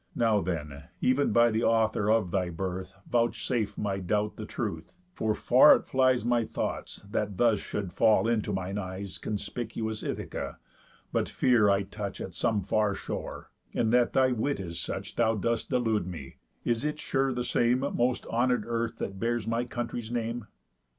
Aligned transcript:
Now 0.15 0.41
then, 0.41 0.85
ev'n 1.03 1.31
by 1.31 1.51
the 1.51 1.63
Author 1.63 2.09
of 2.09 2.31
thy 2.31 2.49
birth, 2.49 2.95
Vouchsafe 3.07 3.77
my 3.77 3.99
doubt 3.99 4.35
the 4.35 4.47
truth 4.47 4.95
(for 5.13 5.35
far 5.35 5.75
it 5.75 5.85
flies 5.85 6.25
My 6.25 6.43
thoughts 6.43 7.03
that 7.11 7.37
thus 7.37 7.59
should 7.59 7.93
fall 7.93 8.27
into 8.27 8.51
mine 8.51 8.79
eyes 8.79 9.19
Conspicuous 9.19 10.01
Ithaca, 10.01 10.57
but 11.11 11.29
fear 11.29 11.69
I 11.69 11.83
touch 11.83 12.19
At 12.19 12.33
some 12.33 12.63
far 12.63 12.95
shore, 12.95 13.51
and 13.75 13.93
that 13.93 14.13
thy 14.13 14.31
wit 14.31 14.59
is 14.59 14.79
such 14.79 15.17
Thou 15.17 15.35
dost 15.35 15.69
delude 15.69 16.07
me) 16.07 16.37
is 16.65 16.83
it 16.83 16.99
sure 16.99 17.31
the 17.31 17.43
same 17.43 17.81
Most 17.93 18.25
honour'd 18.25 18.63
earth 18.65 18.97
that 18.97 19.19
bears 19.19 19.45
my 19.45 19.65
country's 19.65 20.11
name?" 20.11 20.47